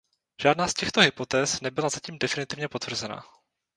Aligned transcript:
Žádná 0.41 0.67
z 0.67 0.73
těchto 0.73 1.01
hypotéz 1.01 1.61
nebyla 1.61 1.89
zatím 1.89 2.19
definitivně 2.19 2.67
potvrzena. 2.67 3.23